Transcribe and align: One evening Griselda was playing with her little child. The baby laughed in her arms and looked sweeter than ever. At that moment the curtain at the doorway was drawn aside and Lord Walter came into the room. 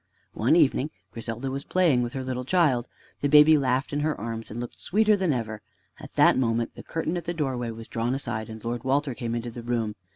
One 0.33 0.55
evening 0.55 0.89
Griselda 1.11 1.51
was 1.51 1.63
playing 1.63 2.01
with 2.01 2.13
her 2.13 2.23
little 2.23 2.43
child. 2.43 2.87
The 3.19 3.29
baby 3.29 3.55
laughed 3.55 3.93
in 3.93 3.99
her 3.99 4.19
arms 4.19 4.49
and 4.49 4.59
looked 4.59 4.81
sweeter 4.81 5.15
than 5.15 5.31
ever. 5.31 5.61
At 5.99 6.13
that 6.13 6.39
moment 6.39 6.73
the 6.73 6.81
curtain 6.81 7.17
at 7.17 7.25
the 7.25 7.35
doorway 7.35 7.69
was 7.69 7.87
drawn 7.87 8.15
aside 8.15 8.49
and 8.49 8.65
Lord 8.65 8.83
Walter 8.83 9.13
came 9.13 9.35
into 9.35 9.51
the 9.51 9.61
room. 9.61 9.93